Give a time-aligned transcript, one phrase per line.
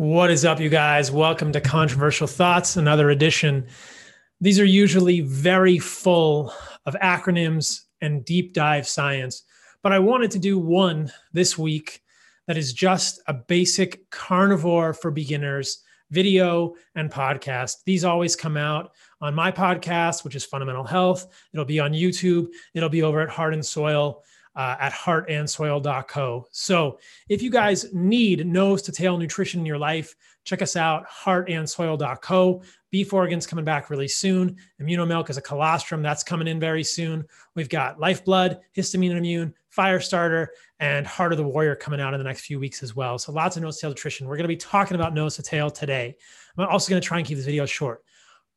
[0.00, 1.12] What is up, you guys?
[1.12, 3.66] Welcome to Controversial Thoughts, another edition.
[4.40, 6.54] These are usually very full
[6.86, 9.42] of acronyms and deep dive science,
[9.82, 12.00] but I wanted to do one this week
[12.46, 17.74] that is just a basic carnivore for beginners video and podcast.
[17.84, 21.26] These always come out on my podcast, which is Fundamental Health.
[21.52, 24.22] It'll be on YouTube, it'll be over at Heart and Soil
[24.60, 26.46] uh, at heartandsoil.co.
[26.50, 26.98] So
[27.30, 30.14] if you guys need nose to tail nutrition in your life,
[30.44, 32.62] check us out, heartandsoil.co.
[32.90, 34.58] Beef organs coming back really soon.
[34.78, 37.24] Immunomilk is a colostrum that's coming in very soon.
[37.54, 40.48] We've got Lifeblood, Histamine and Immune, Firestarter,
[40.78, 43.18] and Heart of the Warrior coming out in the next few weeks as well.
[43.18, 44.26] So lots of nose to tail nutrition.
[44.26, 46.14] We're going to be talking about nose to tail today.
[46.58, 48.04] I'm also going to try and keep this video short.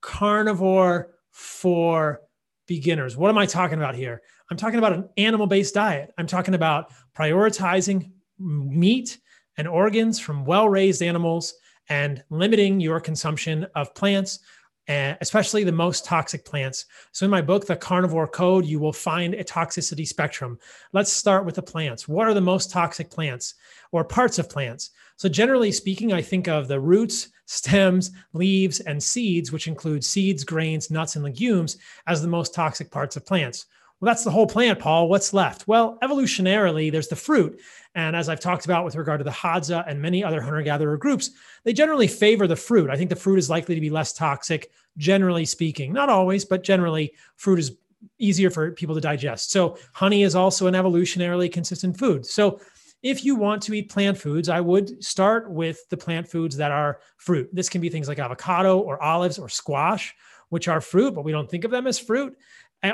[0.01, 2.19] Carnivore for
[2.67, 3.17] beginners.
[3.17, 4.21] What am I talking about here?
[4.49, 6.13] I'm talking about an animal based diet.
[6.17, 9.17] I'm talking about prioritizing meat
[9.57, 11.53] and organs from well raised animals
[11.89, 14.39] and limiting your consumption of plants,
[14.87, 16.85] eh, especially the most toxic plants.
[17.11, 20.57] So, in my book, The Carnivore Code, you will find a toxicity spectrum.
[20.93, 22.07] Let's start with the plants.
[22.07, 23.55] What are the most toxic plants
[23.91, 24.91] or parts of plants?
[25.17, 30.43] So, generally speaking, I think of the roots, stems, leaves, and seeds, which include seeds,
[30.43, 31.77] grains, nuts, and legumes,
[32.07, 33.65] as the most toxic parts of plants.
[33.99, 35.07] Well, that's the whole plant, Paul.
[35.07, 35.65] What's left?
[35.65, 37.61] Well, evolutionarily, there's the fruit.
[37.95, 40.97] And as I've talked about with regard to the Hadza and many other hunter gatherer
[40.97, 41.31] groups,
[41.63, 42.89] they generally favor the fruit.
[42.89, 45.93] I think the fruit is likely to be less toxic, generally speaking.
[45.93, 47.77] Not always, but generally, fruit is
[48.19, 49.51] easier for people to digest.
[49.51, 52.25] So, honey is also an evolutionarily consistent food.
[52.25, 52.59] So,
[53.03, 56.71] if you want to eat plant foods, I would start with the plant foods that
[56.71, 57.49] are fruit.
[57.53, 60.15] This can be things like avocado or olives or squash,
[60.49, 62.35] which are fruit, but we don't think of them as fruit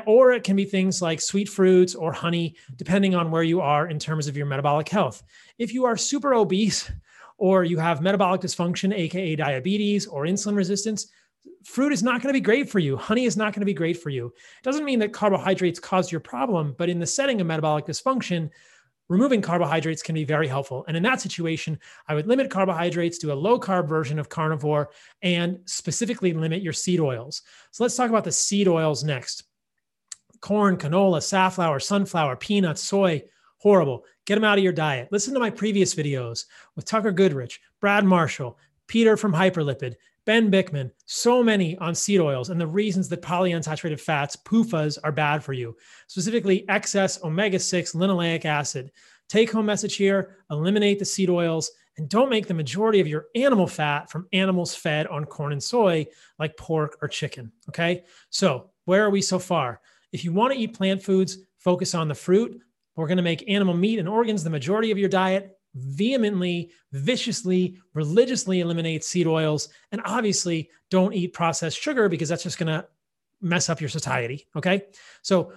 [0.05, 3.87] or it can be things like sweet fruits or honey, depending on where you are
[3.87, 5.23] in terms of your metabolic health.
[5.57, 6.91] If you are super obese
[7.37, 11.07] or you have metabolic dysfunction, AKA diabetes or insulin resistance,
[11.63, 12.97] fruit is not going to be great for you.
[12.97, 14.27] Honey is not going to be great for you.
[14.27, 18.51] It doesn't mean that carbohydrates cause your problem, but in the setting of metabolic dysfunction,
[19.09, 20.85] removing carbohydrates can be very helpful.
[20.87, 24.91] And in that situation, I would limit carbohydrates to a low carb version of carnivore
[25.21, 27.41] and specifically limit your seed oils.
[27.71, 29.43] So let's talk about the seed oils next
[30.41, 33.21] corn, canola, safflower, sunflower, peanuts, soy,
[33.57, 34.05] horrible.
[34.25, 35.09] Get them out of your diet.
[35.11, 36.45] Listen to my previous videos
[36.77, 39.95] with Tucker Goodrich, Brad Marshall, Peter from Hyperlipid,
[40.29, 45.11] Ben Bikman, so many on seed oils and the reasons that polyunsaturated fats, PUFAs, are
[45.11, 45.75] bad for you,
[46.05, 48.91] specifically excess omega 6 linoleic acid.
[49.27, 53.25] Take home message here eliminate the seed oils and don't make the majority of your
[53.33, 56.05] animal fat from animals fed on corn and soy
[56.37, 57.51] like pork or chicken.
[57.67, 58.03] Okay.
[58.29, 59.81] So, where are we so far?
[60.11, 62.61] If you want to eat plant foods, focus on the fruit.
[62.95, 65.58] We're going to make animal meat and organs the majority of your diet.
[65.75, 69.69] Vehemently, viciously, religiously eliminate seed oils.
[69.91, 72.87] And obviously, don't eat processed sugar because that's just going to
[73.41, 74.47] mess up your satiety.
[74.55, 74.83] Okay.
[75.21, 75.53] So,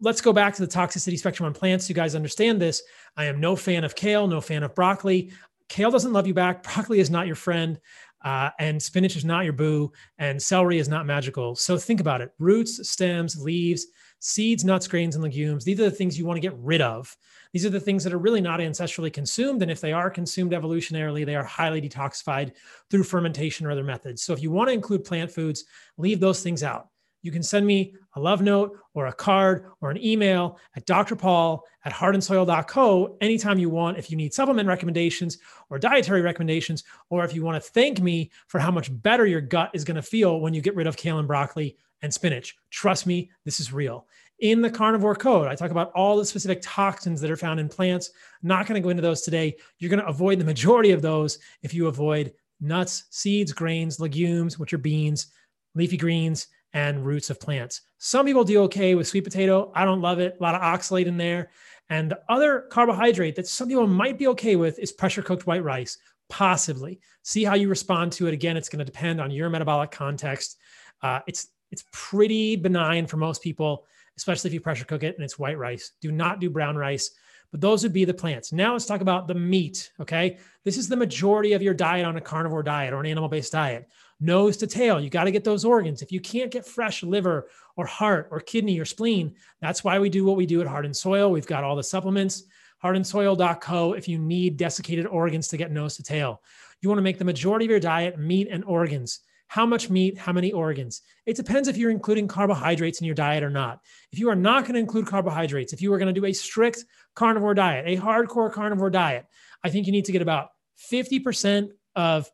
[0.00, 1.88] let's go back to the toxicity spectrum on plants.
[1.88, 2.82] You guys understand this.
[3.16, 5.32] I am no fan of kale, no fan of broccoli.
[5.68, 6.62] Kale doesn't love you back.
[6.62, 7.80] Broccoli is not your friend.
[8.24, 11.54] Uh, and spinach is not your boo, and celery is not magical.
[11.54, 13.86] So think about it roots, stems, leaves,
[14.20, 15.64] seeds, nuts, grains, and legumes.
[15.64, 17.16] These are the things you want to get rid of.
[17.52, 19.62] These are the things that are really not ancestrally consumed.
[19.62, 22.52] And if they are consumed evolutionarily, they are highly detoxified
[22.90, 24.22] through fermentation or other methods.
[24.22, 25.64] So if you want to include plant foods,
[25.96, 26.88] leave those things out
[27.26, 31.60] you can send me a love note or a card or an email at drpaul
[31.84, 35.38] at heartandsoil.co anytime you want if you need supplement recommendations
[35.68, 39.40] or dietary recommendations, or if you want to thank me for how much better your
[39.40, 42.56] gut is going to feel when you get rid of kale and broccoli and spinach.
[42.70, 44.06] Trust me, this is real.
[44.38, 47.68] In the carnivore code, I talk about all the specific toxins that are found in
[47.68, 48.10] plants.
[48.42, 49.56] Not going to go into those today.
[49.78, 54.58] You're going to avoid the majority of those if you avoid nuts, seeds, grains, legumes,
[54.58, 55.28] which are beans,
[55.74, 57.80] leafy greens, and roots of plants.
[57.98, 59.72] Some people do okay with sweet potato.
[59.74, 60.36] I don't love it.
[60.38, 61.50] A lot of oxalate in there.
[61.88, 65.64] And the other carbohydrate that some people might be okay with is pressure cooked white
[65.64, 67.00] rice, possibly.
[67.22, 68.34] See how you respond to it.
[68.34, 70.58] Again, it's going to depend on your metabolic context.
[71.02, 73.86] Uh, it's it's pretty benign for most people,
[74.16, 75.92] especially if you pressure cook it and it's white rice.
[76.00, 77.10] Do not do brown rice.
[77.52, 78.52] But those would be the plants.
[78.52, 79.90] Now let's talk about the meat.
[80.00, 80.38] Okay.
[80.64, 83.52] This is the majority of your diet on a carnivore diet or an animal based
[83.52, 83.88] diet
[84.20, 85.00] nose to tail.
[85.00, 86.02] You got to get those organs.
[86.02, 90.08] If you can't get fresh liver or heart or kidney or spleen, that's why we
[90.08, 91.30] do what we do at Heart and Soil.
[91.30, 92.44] We've got all the supplements,
[92.82, 96.42] heartandsoil.co if you need desiccated organs to get nose to tail.
[96.80, 99.20] You want to make the majority of your diet meat and organs.
[99.48, 101.02] How much meat, how many organs?
[101.24, 103.80] It depends if you're including carbohydrates in your diet or not.
[104.10, 106.32] If you are not going to include carbohydrates, if you are going to do a
[106.32, 106.84] strict
[107.14, 109.26] carnivore diet, a hardcore carnivore diet,
[109.62, 110.48] I think you need to get about
[110.90, 112.30] 50% of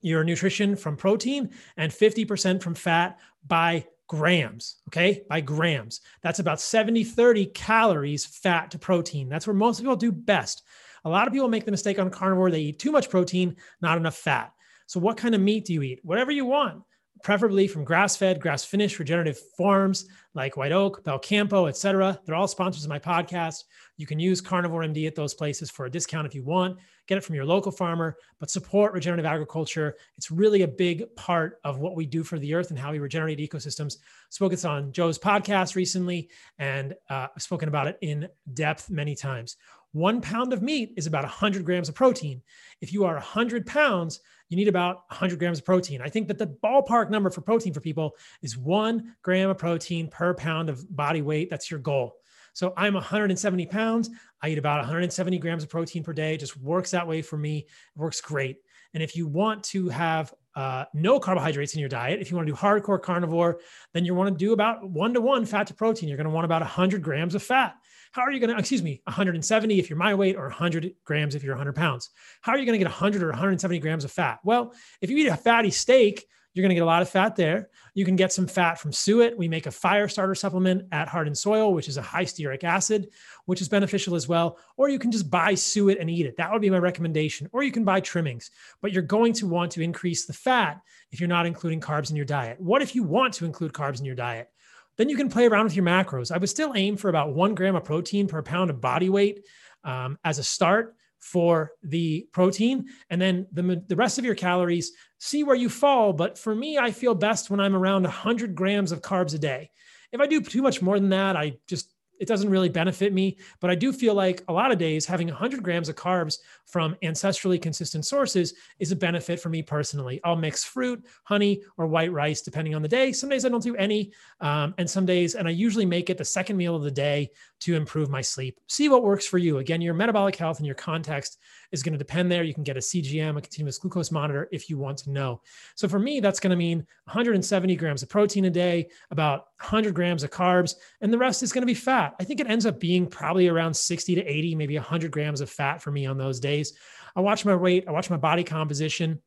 [0.00, 5.22] your nutrition from protein and 50% from fat by grams, okay?
[5.28, 6.00] By grams.
[6.22, 9.28] That's about 70, 30 calories fat to protein.
[9.28, 10.62] That's where most people do best.
[11.04, 12.50] A lot of people make the mistake on carnivore.
[12.50, 14.52] They eat too much protein, not enough fat.
[14.92, 16.00] So, what kind of meat do you eat?
[16.02, 16.82] Whatever you want
[17.22, 22.20] preferably from grass-fed, grass-finished regenerative farms like White Oak, Belcampo, etc.
[22.26, 23.64] They're all sponsors of my podcast.
[23.96, 26.78] You can use Carnivore MD at those places for a discount if you want.
[27.06, 29.96] Get it from your local farmer, but support regenerative agriculture.
[30.18, 32.98] It's really a big part of what we do for the earth and how we
[32.98, 33.96] regenerate ecosystems.
[34.28, 36.28] Spoke it on Joe's podcast recently,
[36.58, 39.56] and uh, I've spoken about it in depth many times.
[39.92, 42.42] One pound of meat is about 100 grams of protein.
[42.80, 46.00] If you are 100 pounds, you need about 100 grams of protein.
[46.00, 50.08] I think that the ballpark number for protein for people is one gram of protein
[50.08, 51.50] per pound of body weight.
[51.50, 52.16] That's your goal.
[52.54, 54.10] So I'm 170 pounds.
[54.42, 56.34] I eat about 170 grams of protein per day.
[56.34, 57.58] It just works that way for me.
[57.58, 58.58] It works great.
[58.94, 62.46] And if you want to have uh, no carbohydrates in your diet, if you want
[62.46, 63.60] to do hardcore carnivore,
[63.94, 66.08] then you want to do about one to one fat to protein.
[66.08, 67.74] You're going to want about 100 grams of fat.
[68.12, 71.34] How are you going to, excuse me, 170 if you're my weight or 100 grams
[71.34, 72.10] if you're 100 pounds?
[72.42, 74.38] How are you going to get 100 or 170 grams of fat?
[74.44, 77.34] Well, if you eat a fatty steak, you're going to get a lot of fat
[77.34, 77.70] there.
[77.94, 79.36] You can get some fat from suet.
[79.36, 82.62] We make a fire starter supplement at Heart and Soil, which is a high stearic
[82.62, 83.08] acid,
[83.46, 84.58] which is beneficial as well.
[84.76, 86.36] Or you can just buy suet and eat it.
[86.36, 87.48] That would be my recommendation.
[87.52, 88.50] Or you can buy trimmings,
[88.80, 92.16] but you're going to want to increase the fat if you're not including carbs in
[92.16, 92.60] your diet.
[92.60, 94.50] What if you want to include carbs in your diet?
[94.98, 96.30] Then you can play around with your macros.
[96.30, 99.46] I would still aim for about one gram of protein per pound of body weight
[99.84, 102.86] um, as a start for the protein.
[103.08, 106.12] And then the, the rest of your calories, see where you fall.
[106.12, 109.70] But for me, I feel best when I'm around 100 grams of carbs a day.
[110.10, 111.91] If I do too much more than that, I just
[112.22, 113.36] it doesn't really benefit me.
[113.58, 116.94] But I do feel like a lot of days having 100 grams of carbs from
[117.02, 120.20] ancestrally consistent sources is a benefit for me personally.
[120.22, 123.12] I'll mix fruit, honey, or white rice depending on the day.
[123.12, 126.16] Some days I don't do any, um, and some days, and I usually make it
[126.16, 127.30] the second meal of the day
[127.62, 128.60] to improve my sleep.
[128.68, 129.58] See what works for you.
[129.58, 131.38] Again, your metabolic health and your context
[131.72, 132.44] is going to depend there.
[132.44, 135.40] You can get a CGM, a continuous glucose monitor, if you want to know.
[135.74, 139.94] So for me, that's going to mean 170 grams of protein a day, about 100
[139.94, 142.14] grams of carbs, and the rest is going to be fat.
[142.20, 145.50] I think it ends up being probably around 60 to 80, maybe 100 grams of
[145.50, 146.74] fat for me on those days.
[147.16, 149.20] I watch my weight, I watch my body composition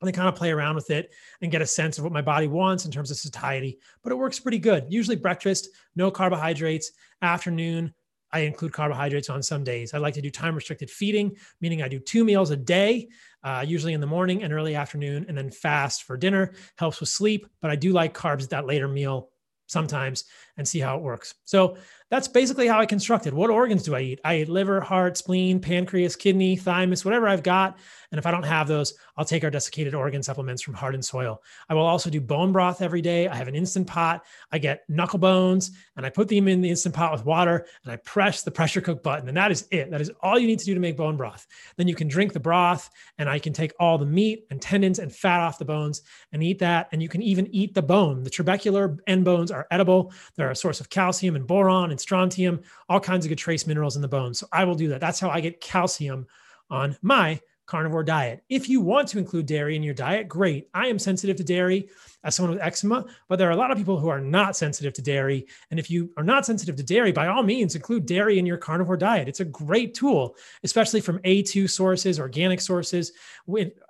[0.00, 2.22] and I kind of play around with it and get a sense of what my
[2.22, 3.78] body wants in terms of satiety.
[4.02, 4.86] But it works pretty good.
[4.88, 6.92] Usually breakfast, no carbohydrates.
[7.20, 7.92] Afternoon,
[8.32, 9.94] I include carbohydrates on some days.
[9.94, 13.08] I like to do time restricted feeding, meaning I do two meals a day,
[13.42, 16.54] uh, usually in the morning and early afternoon, and then fast for dinner.
[16.76, 19.30] Helps with sleep, but I do like carbs at that later meal
[19.68, 20.24] sometimes
[20.58, 21.34] and see how it works.
[21.44, 21.78] So
[22.10, 23.34] that's basically how I constructed.
[23.34, 24.20] What organs do I eat?
[24.24, 27.78] I eat liver, heart, spleen, pancreas, kidney, thymus, whatever I've got.
[28.10, 31.04] And if I don't have those, I'll take our desiccated organ supplements from Heart and
[31.04, 31.42] Soil.
[31.68, 33.28] I will also do bone broth every day.
[33.28, 34.24] I have an instant pot.
[34.50, 37.92] I get knuckle bones and I put them in the instant pot with water and
[37.92, 39.28] I press the pressure cook button.
[39.28, 39.90] And that is it.
[39.90, 41.46] That is all you need to do to make bone broth.
[41.76, 42.88] Then you can drink the broth
[43.18, 46.00] and I can take all the meat and tendons and fat off the bones
[46.32, 46.88] and eat that.
[46.92, 48.22] And you can even eat the bone.
[48.22, 50.12] The trabecular end bones are edible.
[50.36, 53.96] They're a source of calcium and boron and strontium, all kinds of good trace minerals
[53.96, 54.38] in the bones.
[54.38, 55.00] So I will do that.
[55.00, 56.26] That's how I get calcium
[56.70, 58.42] on my carnivore diet.
[58.48, 60.70] If you want to include dairy in your diet, great.
[60.72, 61.90] I am sensitive to dairy
[62.24, 64.94] as someone with eczema, but there are a lot of people who are not sensitive
[64.94, 65.46] to dairy.
[65.70, 68.56] And if you are not sensitive to dairy, by all means, include dairy in your
[68.56, 69.28] carnivore diet.
[69.28, 70.34] It's a great tool,
[70.64, 73.12] especially from A2 sources, organic sources.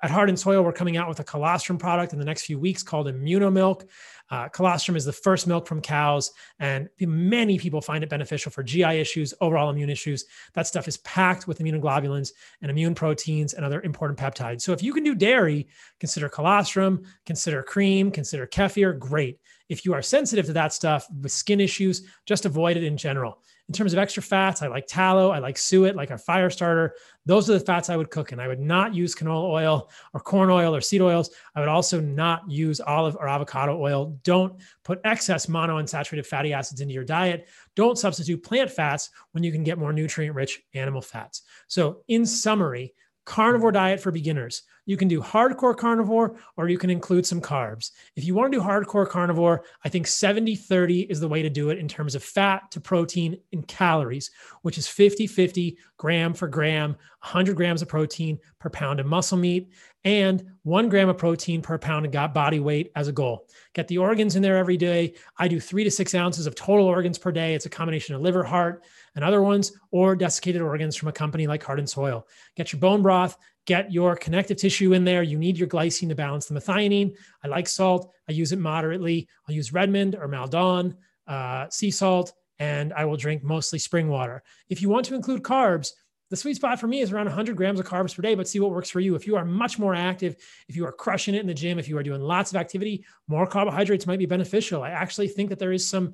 [0.02, 2.58] At Heart and Soil, we're coming out with a colostrum product in the next few
[2.58, 3.86] weeks called Immunomilk.
[4.30, 8.62] Uh, colostrum is the first milk from cows, and many people find it beneficial for
[8.62, 10.26] GI issues, overall immune issues.
[10.54, 14.62] That stuff is packed with immunoglobulins and immune proteins and other important peptides.
[14.62, 15.68] So if you can do dairy,
[15.98, 19.38] consider colostrum, consider cream, consider kefir, great.
[19.68, 23.42] If you are sensitive to that stuff with skin issues, just avoid it in general.
[23.68, 26.94] In terms of extra fats, I like tallow, I like suet, like our fire starter.
[27.26, 28.40] Those are the fats I would cook in.
[28.40, 31.28] I would not use canola oil or corn oil or seed oils.
[31.54, 34.18] I would also not use olive or avocado oil.
[34.24, 37.48] Don't put excess monounsaturated fatty acids into your diet.
[37.74, 41.42] Don't substitute plant fats when you can get more nutrient rich animal fats.
[41.66, 42.94] So, in summary,
[43.28, 44.62] carnivore diet for beginners.
[44.86, 47.90] You can do hardcore carnivore or you can include some carbs.
[48.16, 51.50] If you want to do hardcore carnivore, I think 70 30 is the way to
[51.50, 54.30] do it in terms of fat to protein and calories,
[54.62, 59.36] which is 50 50 gram for gram 100 grams of protein per pound of muscle
[59.36, 59.70] meat
[60.08, 63.46] and one gram of protein per pound of body weight as a goal.
[63.74, 65.14] Get the organs in there every day.
[65.36, 67.54] I do three to six ounces of total organs per day.
[67.54, 68.84] It's a combination of liver, heart,
[69.14, 72.26] and other ones, or desiccated organs from a company like Heart and Soil.
[72.56, 73.36] Get your bone broth,
[73.66, 75.22] get your connective tissue in there.
[75.22, 77.14] You need your glycine to balance the methionine.
[77.44, 78.10] I like salt.
[78.28, 79.28] I use it moderately.
[79.46, 80.96] I'll use Redmond or Maldon,
[81.26, 84.42] uh, sea salt, and I will drink mostly spring water.
[84.68, 85.92] If you want to include carbs,
[86.30, 88.60] the sweet spot for me is around 100 grams of carbs per day, but see
[88.60, 89.14] what works for you.
[89.14, 90.36] If you are much more active,
[90.68, 93.04] if you are crushing it in the gym, if you are doing lots of activity,
[93.28, 94.82] more carbohydrates might be beneficial.
[94.82, 96.12] I actually think that there is some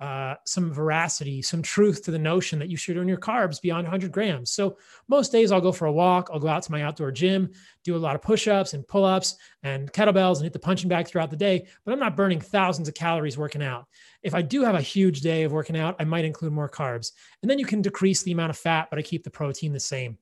[0.00, 3.84] uh, some veracity, some truth to the notion that you should earn your carbs beyond
[3.84, 4.50] 100 grams.
[4.50, 4.76] So
[5.08, 6.30] most days I'll go for a walk.
[6.32, 7.50] I'll go out to my outdoor gym,
[7.84, 11.30] do a lot of push-ups and pull-ups and kettlebells and hit the punching bag throughout
[11.30, 11.66] the day.
[11.84, 13.86] But I'm not burning thousands of calories working out.
[14.22, 17.12] If I do have a huge day of working out, I might include more carbs.
[17.42, 19.80] And then you can decrease the amount of fat, but I keep the protein the
[19.80, 20.18] same.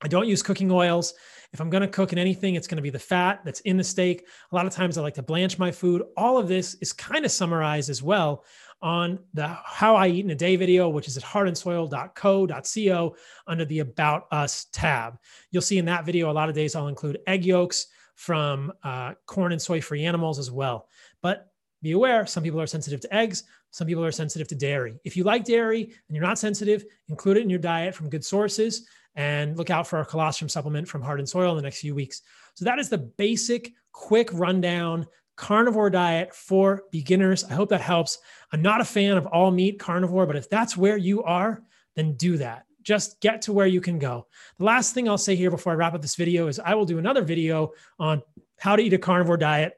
[0.00, 1.14] I don't use cooking oils.
[1.52, 3.76] If I'm going to cook in anything, it's going to be the fat that's in
[3.76, 4.26] the steak.
[4.52, 6.02] A lot of times I like to blanch my food.
[6.16, 8.44] All of this is kind of summarized as well
[8.80, 13.16] on the How I Eat in a Day video, which is at heartandsoil.co.co
[13.46, 15.18] under the About Us tab.
[15.50, 19.14] You'll see in that video, a lot of days I'll include egg yolks from uh,
[19.26, 20.88] corn and soy free animals as well.
[21.22, 21.50] But
[21.82, 24.98] be aware, some people are sensitive to eggs, some people are sensitive to dairy.
[25.04, 28.24] If you like dairy and you're not sensitive, include it in your diet from good
[28.24, 31.80] sources and look out for our colostrum supplement from Heart and Soil in the next
[31.80, 32.22] few weeks.
[32.54, 35.06] So that is the basic, quick rundown
[35.38, 37.44] carnivore diet for beginners.
[37.44, 38.18] I hope that helps.
[38.52, 41.62] I'm not a fan of all meat carnivore, but if that's where you are,
[41.94, 42.64] then do that.
[42.82, 44.26] Just get to where you can go.
[44.58, 46.84] The last thing I'll say here before I wrap up this video is I will
[46.84, 48.20] do another video on
[48.58, 49.74] how to eat a carnivore diet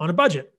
[0.00, 0.52] on a budget.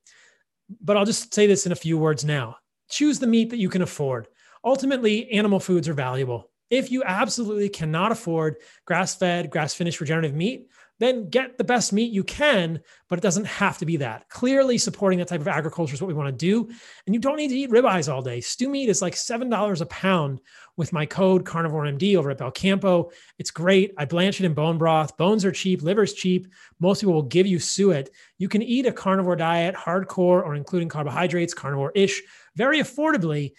[0.82, 2.58] But I'll just say this in a few words now.
[2.90, 4.28] Choose the meat that you can afford.
[4.64, 6.50] Ultimately, animal foods are valuable.
[6.70, 11.92] If you absolutely cannot afford grass fed, grass finished regenerative meat, then get the best
[11.92, 14.30] meat you can, but it doesn't have to be that.
[14.30, 16.70] Clearly, supporting that type of agriculture is what we want to do.
[17.06, 18.42] And you don't need to eat ribeyes all day.
[18.42, 20.40] Stew meat is like $7 a pound
[20.78, 23.12] with my code CarnivoreMD over at Belcampo.
[23.38, 23.94] It's great.
[23.98, 25.18] I blanch it in bone broth.
[25.18, 26.48] Bones are cheap, liver's cheap.
[26.80, 28.10] Most people will give you suet.
[28.38, 32.22] You can eat a carnivore diet, hardcore or including carbohydrates, carnivore ish,
[32.56, 33.54] very affordably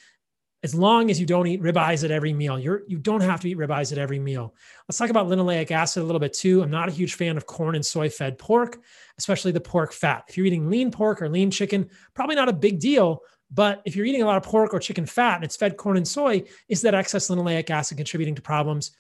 [0.62, 2.58] as long as you don't eat ribeyes at every meal.
[2.58, 4.54] You're you don't have to eat ribeyes at every meal.
[4.88, 6.62] Let's talk about linoleic acid a little bit too.
[6.62, 8.78] I'm not a huge fan of corn and soy fed pork,
[9.18, 10.24] especially the pork fat.
[10.28, 13.20] If you're eating lean pork or lean chicken, probably not a big deal.
[13.50, 15.96] But if you're eating a lot of pork or chicken fat and it's fed corn
[15.96, 18.90] and soy, is that excess linoleic acid contributing to problems?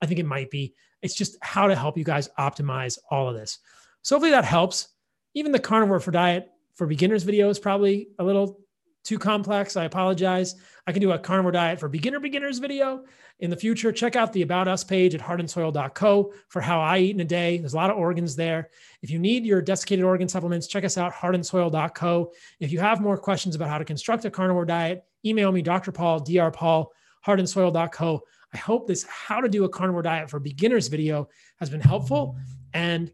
[0.00, 0.74] I think it might be.
[1.02, 3.58] It's just how to help you guys optimize all of this.
[4.02, 4.88] So hopefully that helps.
[5.34, 8.58] Even the carnivore for diet for beginners video is probably a little
[9.04, 9.76] too complex.
[9.76, 10.54] I apologize.
[10.86, 13.04] I can do a carnivore diet for beginner beginners video
[13.40, 13.92] in the future.
[13.92, 17.58] Check out the About Us page at heartandsoil.co for how I eat in a day.
[17.58, 18.70] There's a lot of organs there.
[19.02, 22.32] If you need your desiccated organ supplements, check us out, heartandsoil.co.
[22.60, 25.92] If you have more questions about how to construct a carnivore diet, email me, Dr.
[25.92, 26.50] Paul, Dr.
[26.50, 26.92] Paul,
[27.26, 28.22] heartandsoil.co.
[28.54, 32.36] I hope this how to do a carnivore diet for beginners video has been helpful.
[32.74, 33.10] And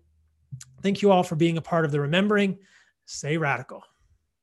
[0.82, 2.58] thank you all for being a part of the remembering.
[3.06, 3.82] Stay radical.